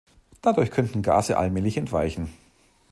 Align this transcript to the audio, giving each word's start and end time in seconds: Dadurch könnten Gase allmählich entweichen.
Dadurch 0.41 0.71
könnten 0.71 1.03
Gase 1.03 1.37
allmählich 1.37 1.77
entweichen. 1.77 2.33